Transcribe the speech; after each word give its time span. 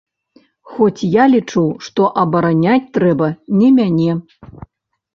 Хоць 0.71 1.01
я 1.17 1.25
лічу, 1.33 1.63
што 1.89 2.09
абараняць 2.23 2.81
трэба 2.99 3.33
не 3.63 3.69
мяне. 3.81 4.21